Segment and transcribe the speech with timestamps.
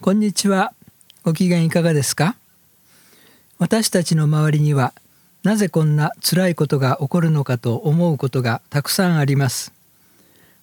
[0.00, 0.72] こんにちは。
[1.24, 2.36] ご機嫌いかがですか？
[3.58, 4.94] 私たちの周りには
[5.42, 9.72] なぜこんな辛いことが起こるのかと思うことがたくさんあります。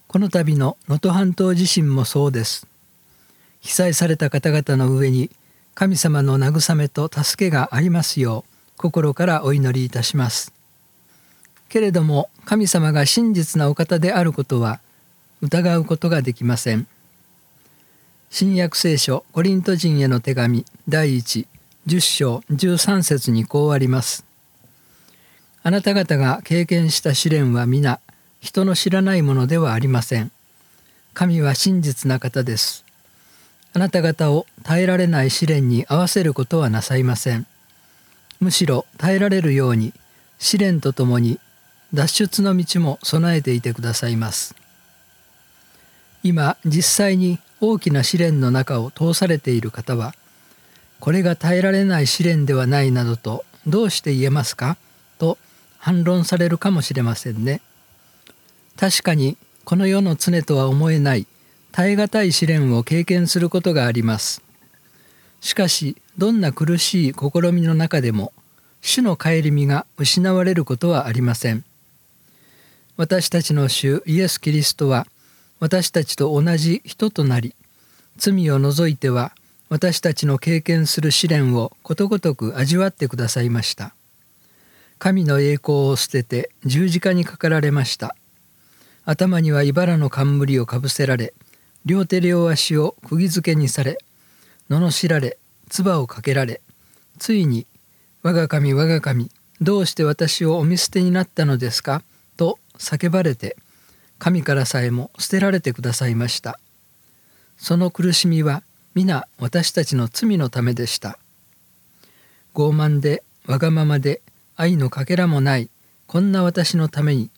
[0.07, 2.65] この度の能登半島地震もそうです。
[3.59, 5.29] 被災された方々の上に
[5.73, 10.53] 神様の慰めと助けがありますよう心からお祈りいたします。
[11.67, 14.79] けれども神様が真実なお方であることは
[15.41, 16.87] 疑うことができません。
[18.29, 21.47] 新約聖書コリント人への手紙第1
[21.87, 24.25] 10章13節にこうあります。
[25.63, 27.99] あなた方が経験した試練は皆
[28.41, 30.31] 人の知らないものではありません。
[31.13, 32.83] 神は真実な方です。
[33.73, 37.47] あなた方を耐えられない試練に合わせることはなさいません。
[38.39, 39.93] むしろ耐えられるように
[40.39, 41.39] 試練とともに
[41.93, 44.55] 脱出の道も備えていてくださいます。
[46.23, 50.13] 今実際に大きな試練の中を通されている方は
[50.99, 54.77] これが耐えられない試練ではないなどとどうして言えますか？
[55.17, 55.37] と
[55.77, 57.61] 反論されるかもしれませんね。
[58.77, 61.25] 確かにこの世の常とは思えない
[61.71, 64.41] 耐え難い試練を経験することがあります。
[65.41, 68.33] しかしどんな苦しい試みの中でも
[68.81, 71.63] 主の顧みが失われることはありません。
[72.97, 75.05] 私たちの主イエス・キリストは
[75.59, 77.55] 私たちと同じ人となり
[78.17, 79.33] 罪を除いては
[79.69, 83.93] 私たちの経験する試練をことごとく味わってくださいました。
[84.99, 88.15] 神の栄光を捨てて十字架にかかられました。
[89.03, 91.33] 頭には茨の冠をかぶせられ
[91.85, 93.99] 両手両足を釘付けにされ
[94.69, 95.37] 罵られ
[95.69, 96.61] 唾をかけられ
[97.19, 97.67] ついに
[98.23, 99.29] 「我が神我が神
[99.61, 102.01] どうして私をお見捨てになったのですか?」
[102.35, 103.55] と叫ばれて
[104.17, 106.59] 神からさえも捨てられてくださいました。
[107.57, 111.17] その苦しみは皆私たちの罪のためでした。
[112.53, 114.21] 傲慢でわがままで
[114.55, 115.69] 愛のかけらもない
[116.07, 117.29] こんな私のために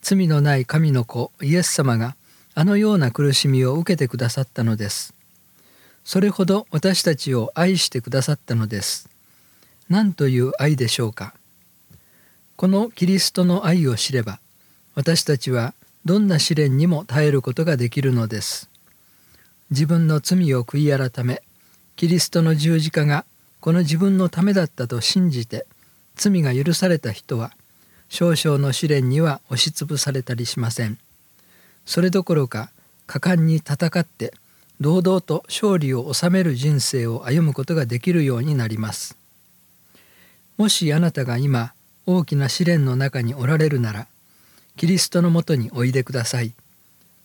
[0.00, 2.16] 罪のない神の子イエス様が
[2.54, 5.14] あのような苦しみを受けてくださったのです。
[6.04, 9.08] それほど私たちを愛してくださったのです。
[9.88, 11.34] 何という愛でしょうか。
[12.56, 14.38] このキリストの愛を知れば
[14.94, 18.71] 私たちはどんな試練にも耐えることができるのです。
[19.72, 21.42] 自分の罪を悔い改め
[21.96, 23.24] キリストの十字架が
[23.60, 25.66] この自分のためだったと信じて
[26.14, 27.52] 罪が許された人は
[28.08, 30.98] 少々の試練には押しつぶされたりしません
[31.86, 32.70] それどころか
[33.06, 34.34] 果敢に戦って
[34.78, 39.16] 堂々と勝利を収める人生を歩むことができるようになります
[40.58, 41.72] もしあなたが今
[42.06, 44.06] 大きな試練の中におられるなら
[44.76, 46.52] キリストのもとにおいでください。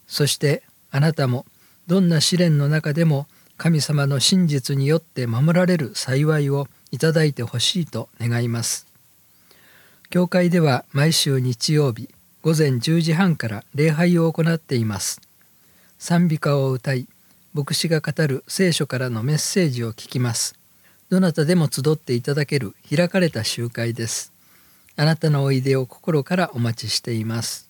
[0.07, 1.45] そしてあなたも
[1.87, 3.27] どんな試練の中でも
[3.57, 8.87] 神様の真実によって守られる幸いをいただいてほしいと願います。
[10.09, 12.09] 教会では毎週日曜日
[12.41, 15.21] 午前10時半から礼拝を行っています。
[15.99, 17.07] 賛美歌を歌い、
[17.53, 20.55] 牧師が語る聖書からのメッセージを聞きます。
[21.09, 24.31] どなたでも集っていただける開かれた集会です。
[24.95, 27.66] あなたのおいでを心からお待ちしています。